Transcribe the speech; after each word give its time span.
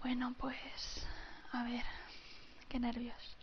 Bueno, 0.00 0.32
pues 0.38 0.54
a 1.50 1.64
ver, 1.64 1.82
qué 2.68 2.78
nervios. 2.78 3.36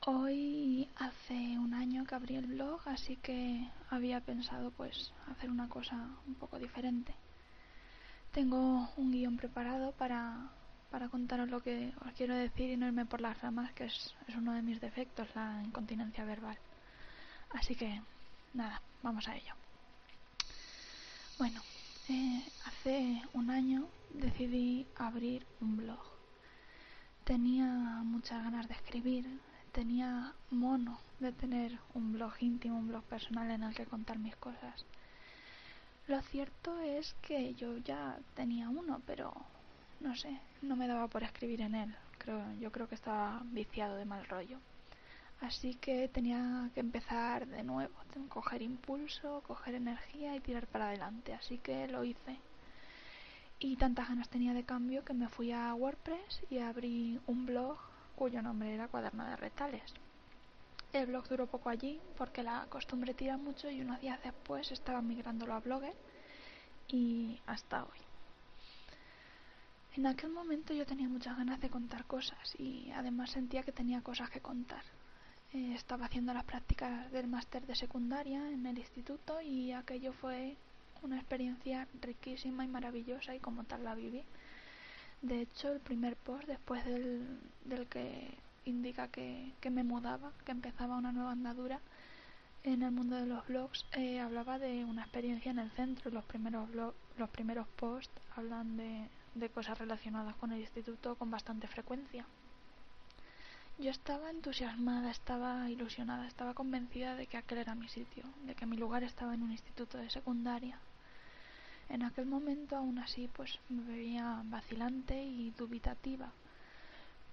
Hoy 0.00 0.88
hace 0.96 1.56
un 1.56 1.72
año 1.72 2.04
que 2.04 2.16
abrí 2.16 2.34
el 2.34 2.46
blog, 2.46 2.80
así 2.88 3.14
que 3.16 3.68
había 3.90 4.20
pensado 4.20 4.72
pues 4.72 5.12
hacer 5.30 5.48
una 5.48 5.68
cosa 5.68 5.94
un 6.26 6.34
poco 6.34 6.58
diferente. 6.58 7.14
Tengo 8.32 8.90
un 8.96 9.12
guion 9.12 9.36
preparado 9.36 9.92
para, 9.92 10.50
para 10.90 11.08
contaros 11.08 11.48
lo 11.48 11.62
que 11.62 11.92
os 12.04 12.12
quiero 12.14 12.34
decir 12.34 12.70
y 12.70 12.76
no 12.76 12.88
irme 12.88 13.06
por 13.06 13.20
las 13.20 13.40
ramas, 13.40 13.72
que 13.72 13.84
es, 13.84 14.14
es 14.26 14.34
uno 14.34 14.52
de 14.52 14.62
mis 14.62 14.80
defectos, 14.80 15.28
la 15.36 15.62
incontinencia 15.64 16.24
verbal. 16.24 16.58
Así 17.50 17.76
que, 17.76 18.02
nada, 18.52 18.82
vamos 19.02 19.28
a 19.28 19.36
ello. 19.36 19.54
Bueno, 21.38 21.62
hace 22.64 23.22
un 23.32 23.50
año 23.50 23.88
decidí 24.14 24.86
abrir 24.96 25.46
un 25.60 25.76
blog. 25.76 26.00
Tenía 27.24 27.66
muchas 28.04 28.42
ganas 28.42 28.68
de 28.68 28.74
escribir, 28.74 29.26
tenía 29.72 30.32
mono 30.50 30.98
de 31.20 31.32
tener 31.32 31.78
un 31.94 32.12
blog 32.12 32.32
íntimo, 32.40 32.78
un 32.78 32.88
blog 32.88 33.04
personal 33.04 33.50
en 33.50 33.62
el 33.62 33.74
que 33.74 33.86
contar 33.86 34.18
mis 34.18 34.36
cosas. 34.36 34.84
Lo 36.08 36.20
cierto 36.22 36.80
es 36.80 37.14
que 37.22 37.54
yo 37.54 37.76
ya 37.78 38.18
tenía 38.34 38.68
uno, 38.68 39.00
pero 39.06 39.32
no 40.00 40.16
sé, 40.16 40.40
no 40.62 40.74
me 40.76 40.88
daba 40.88 41.06
por 41.08 41.22
escribir 41.22 41.60
en 41.60 41.74
él. 41.74 41.94
Creo, 42.18 42.42
yo 42.60 42.72
creo 42.72 42.88
que 42.88 42.96
estaba 42.96 43.42
viciado 43.44 43.96
de 43.96 44.04
mal 44.04 44.26
rollo. 44.26 44.58
Así 45.40 45.74
que 45.74 46.08
tenía 46.08 46.70
que 46.74 46.80
empezar 46.80 47.46
de 47.46 47.62
nuevo, 47.62 47.94
coger 48.28 48.62
impulso, 48.62 49.42
coger 49.46 49.74
energía 49.74 50.36
y 50.36 50.40
tirar 50.40 50.66
para 50.66 50.88
adelante. 50.88 51.32
Así 51.32 51.58
que 51.58 51.88
lo 51.88 52.04
hice. 52.04 52.38
Y 53.58 53.76
tantas 53.76 54.08
ganas 54.08 54.28
tenía 54.28 54.54
de 54.54 54.64
cambio 54.64 55.04
que 55.04 55.14
me 55.14 55.28
fui 55.28 55.52
a 55.52 55.74
WordPress 55.74 56.42
y 56.50 56.58
abrí 56.58 57.20
un 57.26 57.46
blog 57.46 57.78
cuyo 58.16 58.42
nombre 58.42 58.74
era 58.74 58.88
Cuaderno 58.88 59.24
de 59.24 59.36
Retales. 59.36 59.94
El 60.92 61.06
blog 61.06 61.28
duró 61.28 61.46
poco 61.46 61.68
allí 61.70 62.00
porque 62.18 62.42
la 62.42 62.66
costumbre 62.68 63.14
tira 63.14 63.36
mucho 63.36 63.70
y 63.70 63.80
unos 63.80 64.00
días 64.00 64.18
después 64.24 64.70
estaba 64.72 65.00
migrándolo 65.00 65.54
a 65.54 65.60
Blogger 65.60 65.94
y 66.88 67.38
hasta 67.46 67.84
hoy. 67.84 67.98
En 69.96 70.06
aquel 70.06 70.30
momento 70.30 70.74
yo 70.74 70.86
tenía 70.86 71.08
muchas 71.08 71.36
ganas 71.36 71.60
de 71.60 71.70
contar 71.70 72.04
cosas 72.06 72.54
y 72.58 72.90
además 72.92 73.30
sentía 73.30 73.62
que 73.62 73.72
tenía 73.72 74.02
cosas 74.02 74.30
que 74.30 74.40
contar. 74.40 74.82
Eh, 75.52 75.74
estaba 75.74 76.06
haciendo 76.06 76.32
las 76.32 76.44
prácticas 76.44 77.10
del 77.10 77.26
máster 77.26 77.66
de 77.66 77.74
secundaria 77.74 78.50
en 78.50 78.66
el 78.66 78.78
instituto 78.78 79.40
y 79.40 79.72
aquello 79.72 80.12
fue 80.12 80.56
una 81.02 81.16
experiencia 81.16 81.88
riquísima 82.00 82.64
y 82.64 82.68
maravillosa 82.68 83.34
y 83.34 83.40
como 83.40 83.64
tal 83.64 83.82
la 83.82 83.96
viví. 83.96 84.22
De 85.22 85.40
hecho, 85.40 85.72
el 85.72 85.80
primer 85.80 86.14
post 86.16 86.46
después 86.46 86.84
del, 86.84 87.26
del 87.64 87.86
que 87.88 88.30
indica 88.64 89.08
que, 89.08 89.52
que, 89.60 89.70
me 89.70 89.82
mudaba, 89.82 90.32
que 90.44 90.52
empezaba 90.52 90.96
una 90.96 91.12
nueva 91.12 91.32
andadura 91.32 91.80
en 92.62 92.82
el 92.82 92.92
mundo 92.92 93.16
de 93.16 93.26
los 93.26 93.46
blogs, 93.48 93.86
eh, 93.92 94.20
hablaba 94.20 94.58
de 94.58 94.84
una 94.84 95.02
experiencia 95.02 95.50
en 95.50 95.58
el 95.58 95.70
centro. 95.72 96.10
Los 96.10 96.24
primeros, 96.24 96.70
blog, 96.70 96.94
los 97.18 97.28
primeros 97.30 97.66
posts 97.68 98.12
hablan 98.36 98.76
de, 98.76 99.08
de 99.34 99.48
cosas 99.48 99.78
relacionadas 99.78 100.36
con 100.36 100.52
el 100.52 100.60
instituto 100.60 101.16
con 101.16 101.30
bastante 101.30 101.66
frecuencia. 101.66 102.24
Yo 103.80 103.90
estaba 103.90 104.28
entusiasmada, 104.28 105.10
estaba 105.10 105.70
ilusionada, 105.70 106.26
estaba 106.26 106.52
convencida 106.52 107.14
de 107.14 107.26
que 107.26 107.38
aquel 107.38 107.58
era 107.58 107.74
mi 107.74 107.88
sitio, 107.88 108.24
de 108.44 108.54
que 108.54 108.66
mi 108.66 108.76
lugar 108.76 109.02
estaba 109.04 109.32
en 109.32 109.42
un 109.42 109.52
instituto 109.52 109.96
de 109.96 110.10
secundaria. 110.10 110.78
En 111.88 112.02
aquel 112.02 112.26
momento, 112.26 112.76
aún 112.76 112.98
así, 112.98 113.26
pues 113.32 113.58
me 113.70 113.82
veía 113.84 114.42
vacilante 114.44 115.24
y 115.24 115.50
dubitativa. 115.52 116.30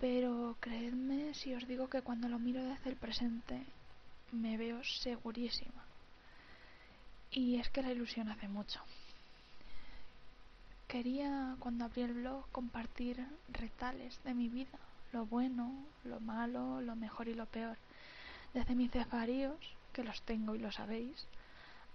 Pero 0.00 0.56
creedme 0.58 1.32
si 1.34 1.54
os 1.54 1.68
digo 1.68 1.88
que 1.88 2.02
cuando 2.02 2.28
lo 2.28 2.40
miro 2.40 2.64
desde 2.64 2.90
el 2.90 2.96
presente, 2.96 3.64
me 4.32 4.56
veo 4.56 4.82
segurísima. 4.82 5.84
Y 7.30 7.60
es 7.60 7.68
que 7.70 7.82
la 7.82 7.92
ilusión 7.92 8.28
hace 8.28 8.48
mucho. 8.48 8.80
Quería, 10.88 11.54
cuando 11.60 11.84
abrí 11.84 12.02
el 12.02 12.14
blog, 12.14 12.50
compartir 12.50 13.24
retales 13.48 14.18
de 14.24 14.34
mi 14.34 14.48
vida, 14.48 14.80
lo 15.12 15.26
bueno, 15.26 15.86
lo 16.04 16.20
malo, 16.20 16.80
lo 16.80 16.96
mejor 16.96 17.28
y 17.28 17.34
lo 17.34 17.46
peor. 17.46 17.76
Desde 18.54 18.74
mis 18.74 18.90
desvaríos, 18.90 19.56
que 19.92 20.04
los 20.04 20.20
tengo 20.22 20.54
y 20.54 20.58
lo 20.58 20.72
sabéis, 20.72 21.26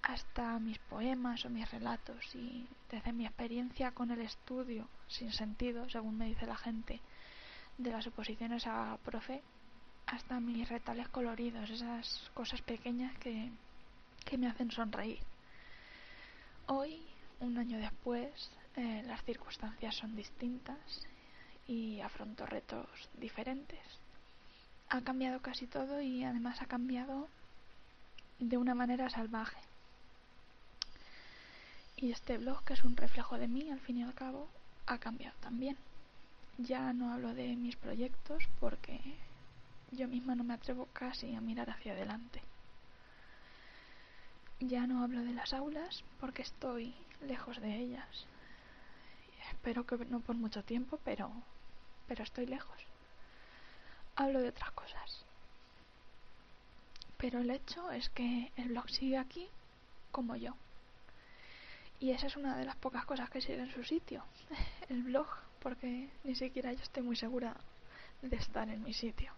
hasta 0.04 0.60
mis 0.60 0.78
poemas 0.80 1.44
o 1.46 1.50
mis 1.50 1.70
relatos 1.72 2.36
y 2.36 2.68
desde 2.92 3.12
mi 3.12 3.26
experiencia 3.26 3.92
con 3.92 4.12
el 4.12 4.22
estudio 4.22 4.88
sin 5.08 5.32
sentido, 5.34 5.90
según 5.90 6.18
me 6.18 6.28
dice 6.28 6.46
la 6.46 6.56
gente, 6.56 7.02
de 7.78 7.92
las 7.92 8.08
oposiciones 8.08 8.66
a 8.68 8.98
profe, 9.04 9.42
hasta 10.06 10.40
mis 10.40 10.70
retales 10.70 11.10
coloridos, 11.10 11.70
esas 11.70 12.32
cosas 12.34 12.62
pequeñas 12.62 13.18
que, 13.18 13.52
que 14.26 14.38
me 14.38 14.48
hacen 14.48 14.72
sonreír. 14.72 15.20
Hoy, 16.68 17.02
un 17.40 17.58
año 17.58 17.78
después, 17.78 18.52
eh, 18.76 19.04
las 19.06 19.24
circunstancias 19.24 19.96
son 19.96 20.16
distintas 20.16 20.78
y 21.68 22.00
afronto 22.02 22.46
retos 22.46 22.88
diferentes. 23.20 23.80
Ha 24.90 25.02
cambiado 25.02 25.42
casi 25.42 25.68
todo 25.68 26.02
y 26.02 26.24
además 26.24 26.62
ha 26.62 26.66
cambiado 26.66 27.28
de 28.40 28.58
una 28.58 28.74
manera 28.74 29.10
salvaje. 29.10 29.58
Y 31.98 32.12
este 32.12 32.38
blog, 32.38 32.64
que 32.64 32.74
es 32.74 32.84
un 32.84 32.96
reflejo 32.96 33.38
de 33.38 33.48
mí, 33.48 33.70
al 33.72 33.80
fin 33.80 33.98
y 33.98 34.04
al 34.04 34.14
cabo, 34.14 34.48
ha 34.86 34.98
cambiado 35.00 35.36
también. 35.42 35.78
Ya 36.58 36.94
no 36.94 37.12
hablo 37.12 37.34
de 37.34 37.56
mis 37.56 37.76
proyectos 37.76 38.44
porque 38.60 39.00
yo 39.92 40.08
misma 40.08 40.36
no 40.36 40.44
me 40.44 40.54
atrevo 40.54 40.88
casi 40.94 41.36
a 41.36 41.42
mirar 41.42 41.70
hacia 41.70 41.94
adelante. 41.94 42.42
Ya 44.60 44.88
no 44.88 45.04
hablo 45.04 45.24
de 45.24 45.34
las 45.34 45.54
aulas 45.54 46.04
porque 46.20 46.42
estoy 46.42 46.94
lejos 47.28 47.60
de 47.62 47.76
ellas. 47.76 48.26
Espero 49.50 49.86
que 49.86 49.98
no 50.06 50.20
por 50.20 50.36
mucho 50.36 50.64
tiempo, 50.64 51.00
pero 51.04 51.32
pero 52.08 52.24
estoy 52.24 52.46
lejos. 52.46 52.78
Hablo 54.16 54.42
de 54.42 54.50
otras 54.50 54.72
cosas. 54.72 55.26
Pero 57.18 57.40
el 57.40 57.52
hecho 57.52 57.92
es 57.92 58.10
que 58.10 58.52
el 58.56 58.70
blog 58.70 58.90
sigue 58.90 59.18
aquí 59.18 59.48
como 60.12 60.36
yo. 60.36 60.56
Y 62.00 62.12
esa 62.12 62.28
es 62.28 62.36
una 62.36 62.56
de 62.58 62.66
las 62.66 62.76
pocas 62.78 63.06
cosas 63.06 63.30
que 63.30 63.42
sigue 63.42 63.60
en 63.60 63.74
su 63.74 63.84
sitio. 63.84 64.24
El 64.90 65.02
blog, 65.04 65.28
porque 65.60 66.10
ni 66.24 66.36
siquiera 66.36 66.72
yo 66.72 66.84
estoy 66.84 67.02
muy 67.02 67.16
segura 67.16 67.56
de 68.22 68.36
estar 68.36 68.70
en 68.70 68.84
mi 68.84 68.94
sitio. 68.94 69.34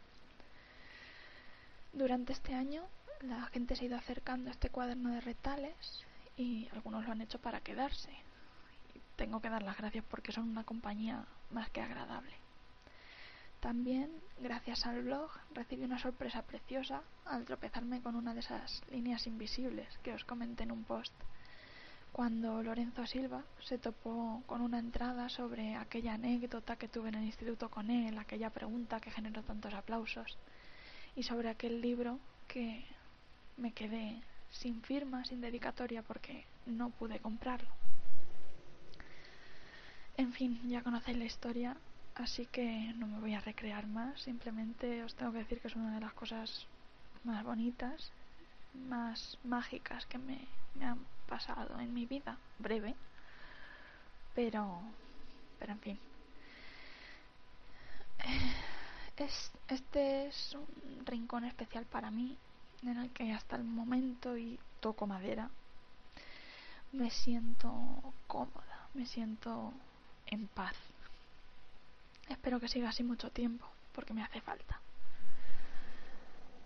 Durante 1.93 2.33
este 2.33 2.53
año 2.53 2.83
la 3.21 3.45
gente 3.47 3.75
se 3.75 3.83
ha 3.83 3.87
ido 3.87 3.97
acercando 3.97 4.49
a 4.49 4.53
este 4.53 4.69
cuaderno 4.69 5.13
de 5.13 5.21
retales 5.21 5.73
y 6.35 6.67
algunos 6.73 7.05
lo 7.05 7.11
han 7.13 7.21
hecho 7.21 7.39
para 7.39 7.61
quedarse. 7.61 8.11
Tengo 9.19 9.41
que 9.41 9.49
dar 9.49 9.63
las 9.63 9.75
gracias 9.75 10.05
porque 10.09 10.31
son 10.31 10.47
una 10.47 10.63
compañía 10.63 11.25
más 11.51 11.69
que 11.71 11.81
agradable. 11.81 12.31
También, 13.59 14.09
gracias 14.39 14.85
al 14.85 15.03
blog, 15.03 15.29
recibí 15.53 15.83
una 15.83 15.99
sorpresa 15.99 16.41
preciosa 16.43 17.01
al 17.25 17.43
tropezarme 17.43 18.01
con 18.01 18.15
una 18.15 18.33
de 18.33 18.39
esas 18.39 18.81
líneas 18.89 19.27
invisibles 19.27 19.89
que 20.03 20.13
os 20.13 20.23
comenté 20.23 20.63
en 20.63 20.71
un 20.71 20.85
post. 20.85 21.11
Cuando 22.13 22.63
Lorenzo 22.63 23.05
Silva 23.07 23.43
se 23.61 23.77
topó 23.77 24.41
con 24.47 24.61
una 24.61 24.79
entrada 24.79 25.27
sobre 25.27 25.75
aquella 25.75 26.13
anécdota 26.13 26.77
que 26.77 26.87
tuve 26.87 27.09
en 27.09 27.15
el 27.15 27.25
instituto 27.25 27.67
con 27.67 27.91
él, 27.91 28.17
aquella 28.17 28.51
pregunta 28.51 29.01
que 29.01 29.11
generó 29.11 29.43
tantos 29.43 29.73
aplausos, 29.73 30.37
y 31.17 31.23
sobre 31.23 31.49
aquel 31.49 31.81
libro 31.81 32.19
que 32.47 32.85
me 33.57 33.73
quedé 33.73 34.23
sin 34.49 34.81
firma, 34.81 35.25
sin 35.25 35.41
dedicatoria, 35.41 36.03
porque 36.03 36.45
no 36.65 36.89
pude 36.91 37.19
comprarlo. 37.19 37.88
En 40.19 40.31
fin, 40.33 40.51
ya 40.67 40.83
conocéis 40.83 41.17
la 41.17 41.29
historia 41.31 41.69
Así 42.19 42.47
que 42.47 42.93
no 42.97 43.07
me 43.07 43.19
voy 43.19 43.33
a 43.33 43.39
recrear 43.39 43.87
más, 43.87 44.19
simplemente 44.19 45.03
os 45.05 45.15
tengo 45.15 45.31
que 45.31 45.37
decir 45.39 45.61
que 45.61 45.69
es 45.69 45.75
una 45.77 45.95
de 45.95 46.01
las 46.01 46.11
cosas 46.11 46.67
más 47.23 47.45
bonitas, 47.45 48.11
más 48.73 49.37
mágicas 49.45 50.05
que 50.05 50.17
me, 50.17 50.37
me 50.75 50.85
han 50.85 50.99
pasado 51.29 51.79
en 51.79 51.93
mi 51.93 52.05
vida, 52.05 52.37
breve, 52.57 52.93
pero, 54.35 54.81
pero 55.59 55.71
en 55.71 55.79
fin. 55.79 55.99
Es, 59.15 59.51
este 59.67 60.27
es 60.27 60.55
un 60.55 61.05
rincón 61.05 61.43
especial 61.45 61.85
para 61.85 62.09
mí, 62.09 62.37
en 62.83 62.97
el 62.97 63.09
que 63.11 63.31
hasta 63.33 63.55
el 63.57 63.63
momento, 63.63 64.37
y 64.37 64.57
toco 64.79 65.07
madera, 65.07 65.49
me 66.93 67.09
siento 67.09 68.13
cómoda, 68.27 68.87
me 68.93 69.05
siento 69.05 69.73
en 70.29 70.47
paz. 70.47 70.75
Espero 72.27 72.59
que 72.59 72.67
siga 72.67 72.89
así 72.89 73.03
mucho 73.03 73.31
tiempo, 73.31 73.67
porque 73.93 74.13
me 74.13 74.23
hace 74.23 74.41
falta. 74.41 74.79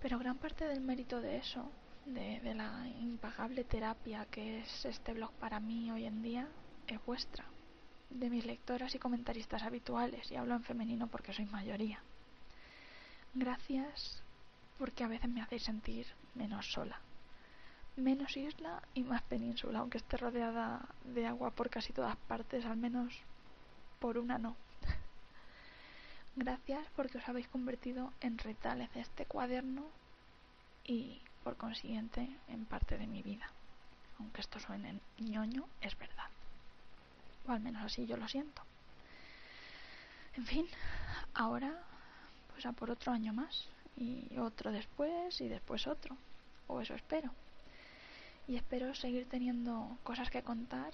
Pero 0.01 0.19
gran 0.19 0.38
parte 0.38 0.65
del 0.65 0.81
mérito 0.81 1.21
de 1.21 1.38
eso, 1.38 1.71
de, 2.06 2.54
la 2.54 2.86
impagable 3.00 3.63
terapia 3.63 4.25
que 4.30 4.60
es 4.60 4.86
este 4.86 5.13
blog 5.13 5.31
para 5.33 5.60
mí 5.62 5.89
hoy 5.92 6.06
en 6.06 6.21
día, 6.21 6.48
es 6.88 7.04
vuestra, 7.06 7.45
de 8.10 8.30
mis 8.30 8.45
lectoras 8.45 8.94
y 8.94 9.00
comentaristas 9.00 9.63
habituales, 9.63 10.30
y 10.30 10.36
hablo 10.36 10.56
en 10.56 10.63
femenino 10.63 11.07
porque 11.07 11.33
soy 11.33 11.45
mayoría. 11.45 12.01
Gracias 13.33 14.21
porque 14.77 15.06
a 15.06 15.07
veces 15.07 15.30
me 15.30 15.42
hacéis 15.42 15.63
sentir 15.63 16.06
menos 16.36 16.71
sola, 16.74 17.00
menos 17.95 18.36
isla 18.36 18.81
y 18.94 19.04
más 19.04 19.21
península, 19.24 19.80
aunque 19.80 20.00
esté 20.00 20.18
rodeada 20.18 20.86
de 21.06 21.25
agua 21.25 21.51
por 21.51 21.69
casi 21.69 21.94
todas 21.94 22.18
partes, 22.18 22.66
al 22.66 22.75
menos 22.75 23.13
por 24.04 24.18
una 24.18 24.38
no. 24.38 24.58
Gracias 26.36 26.86
porque 26.94 27.20
os 27.20 27.30
habéis 27.30 27.48
convertido 27.48 28.12
en 28.20 28.38
retales 28.38 28.94
de 28.94 29.00
este 29.00 29.26
cuaderno 29.26 29.86
y, 30.84 31.22
por 31.42 31.56
consiguiente, 31.56 32.28
en 32.50 32.66
parte 32.66 32.98
de 32.98 33.08
mi 33.08 33.22
vida. 33.24 33.50
Aunque 34.20 34.42
esto 34.42 34.60
suene 34.60 35.00
ñoño, 35.20 35.64
es 35.80 35.98
verdad. 35.98 36.28
O 37.48 37.54
al 37.54 37.62
menos 37.62 37.82
así 37.82 38.06
yo 38.06 38.18
lo 38.18 38.28
siento. 38.28 38.62
En 40.36 40.46
fin, 40.48 40.68
ahora 41.34 41.72
pues 42.52 42.66
a 42.66 42.74
por 42.74 42.92
otro 42.92 43.14
año 43.14 43.32
más 43.32 43.70
y 43.96 44.38
otro 44.38 44.74
después 44.74 45.40
y 45.40 45.48
después 45.48 45.88
otro. 45.88 46.18
O 46.68 46.82
eso 46.82 46.94
espero. 46.94 47.32
Y 48.50 48.58
espero 48.58 48.94
seguir 48.96 49.30
teniendo 49.30 49.98
cosas 50.04 50.30
que 50.30 50.44
contar 50.44 50.92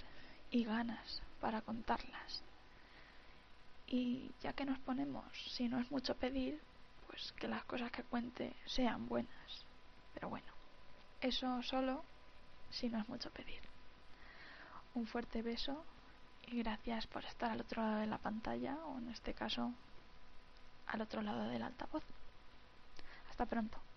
y 0.52 0.64
ganas 0.64 1.24
para 1.42 1.62
contarlas. 1.62 2.44
Y 3.91 4.31
ya 4.41 4.53
que 4.53 4.65
nos 4.65 4.77
ponemos, 4.80 5.25
si 5.51 5.68
no 5.68 5.80
es 5.80 5.89
mucho 5.89 6.15
pedir, 6.15 6.62
pues 7.07 7.31
que 7.33 7.47
las 7.47 7.65
cosas 7.65 7.91
que 7.91 8.03
cuente 8.03 8.56
sean 8.65 9.07
buenas. 9.07 9.65
Pero 10.13 10.30
bueno, 10.30 10.47
eso 11.21 11.62
solo 11.63 12.03
si 12.69 12.88
no 12.88 13.00
es 13.00 13.09
mucho 13.09 13.31
pedir. 13.31 13.62
Un 14.94 15.07
fuerte 15.07 15.41
beso 15.41 15.83
y 16.45 16.59
gracias 16.59 17.07
por 17.07 17.25
estar 17.25 17.50
al 17.50 17.62
otro 17.62 17.81
lado 17.81 18.00
de 18.00 18.07
la 18.07 18.19
pantalla 18.19 18.75
o 18.86 19.00
en 19.00 19.09
este 19.09 19.33
caso 19.33 19.74
al 20.86 21.01
otro 21.01 21.24
lado 21.24 21.47
del 21.47 21.63
altavoz. 21.63 22.03
Hasta 23.31 23.47
pronto. 23.47 23.88